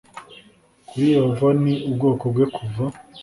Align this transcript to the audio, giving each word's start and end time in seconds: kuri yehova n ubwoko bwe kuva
kuri 0.87 1.05
yehova 1.15 1.47
n 1.61 1.63
ubwoko 1.89 2.23
bwe 2.33 2.45
kuva 2.55 2.83